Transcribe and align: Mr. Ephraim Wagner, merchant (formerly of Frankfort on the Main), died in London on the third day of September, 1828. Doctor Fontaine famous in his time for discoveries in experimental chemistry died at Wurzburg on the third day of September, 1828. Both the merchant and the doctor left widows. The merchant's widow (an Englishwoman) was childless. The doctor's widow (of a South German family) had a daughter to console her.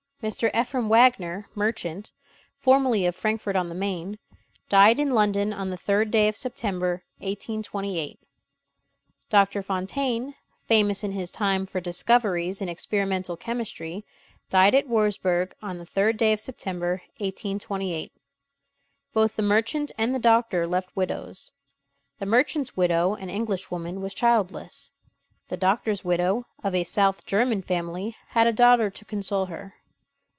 Mr. 0.21 0.55
Ephraim 0.55 0.87
Wagner, 0.87 1.49
merchant 1.55 2.11
(formerly 2.59 3.07
of 3.07 3.15
Frankfort 3.15 3.55
on 3.55 3.69
the 3.69 3.73
Main), 3.73 4.19
died 4.69 4.99
in 4.99 5.15
London 5.15 5.51
on 5.51 5.69
the 5.69 5.77
third 5.77 6.11
day 6.11 6.27
of 6.27 6.35
September, 6.37 7.03
1828. 7.17 8.19
Doctor 9.31 9.63
Fontaine 9.63 10.35
famous 10.63 11.03
in 11.03 11.13
his 11.13 11.31
time 11.31 11.65
for 11.65 11.81
discoveries 11.81 12.61
in 12.61 12.69
experimental 12.69 13.35
chemistry 13.35 14.05
died 14.51 14.75
at 14.75 14.87
Wurzburg 14.87 15.53
on 15.59 15.79
the 15.79 15.87
third 15.87 16.17
day 16.17 16.31
of 16.33 16.39
September, 16.39 17.01
1828. 17.17 18.11
Both 19.13 19.35
the 19.35 19.41
merchant 19.41 19.91
and 19.97 20.13
the 20.13 20.19
doctor 20.19 20.67
left 20.67 20.95
widows. 20.95 21.51
The 22.19 22.27
merchant's 22.27 22.77
widow 22.77 23.15
(an 23.15 23.31
Englishwoman) 23.31 24.01
was 24.01 24.13
childless. 24.13 24.91
The 25.47 25.57
doctor's 25.57 26.05
widow 26.05 26.45
(of 26.63 26.75
a 26.75 26.83
South 26.83 27.25
German 27.25 27.63
family) 27.63 28.15
had 28.27 28.45
a 28.45 28.53
daughter 28.53 28.91
to 28.91 29.03
console 29.05 29.47
her. 29.47 29.73